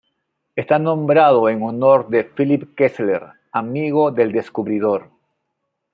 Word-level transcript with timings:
Está 0.55 0.79
nombrado 0.79 1.47
en 1.47 1.61
honor 1.61 2.09
de 2.09 2.23
Philipp 2.23 2.73
Kessler, 2.75 3.21
amigo 3.51 4.09
del 4.09 4.31
descubridor. 4.31 5.11